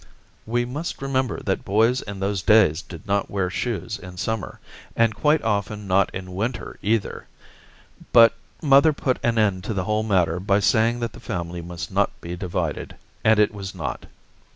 We 0.47 0.65
must 0.65 0.99
remember 0.99 1.43
that 1.43 1.63
boys 1.63 2.01
in 2.01 2.19
those 2.21 2.41
days 2.41 2.81
did 2.81 3.05
not 3.05 3.29
wear 3.29 3.51
shoes 3.51 3.99
in 3.99 4.17
summer, 4.17 4.59
and 4.95 5.13
quite 5.13 5.43
often 5.43 5.85
not 5.85 6.09
in 6.11 6.33
winter 6.33 6.79
either. 6.81 7.27
But 8.11 8.33
mother 8.63 8.93
put 8.93 9.19
an 9.21 9.37
end 9.37 9.63
to 9.65 9.75
the 9.75 9.83
whole 9.83 10.01
matter 10.01 10.39
by 10.39 10.59
saying 10.59 11.01
that 11.01 11.13
the 11.13 11.19
family 11.19 11.61
must 11.61 11.91
not 11.91 12.19
be 12.19 12.35
divided, 12.35 12.95
and 13.23 13.37
it 13.39 13.53
was 13.53 13.75
not. 13.75 14.07